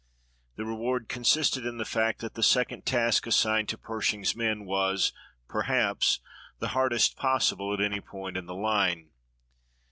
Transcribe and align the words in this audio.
The 0.55 0.65
reward 0.65 1.09
consisted 1.09 1.63
in 1.63 1.77
the 1.77 1.85
fact 1.85 2.21
that 2.21 2.33
the 2.33 2.41
second 2.41 2.87
task 2.87 3.27
assigned 3.27 3.69
to 3.69 3.77
Pershing's 3.77 4.35
men 4.35 4.65
was, 4.65 5.13
perhaps, 5.47 6.21
the 6.57 6.69
hardest 6.69 7.15
possible 7.15 7.71
at 7.71 7.81
any 7.81 8.01
point 8.01 8.35
in 8.35 8.47
the 8.47 8.55
line. 8.55 9.11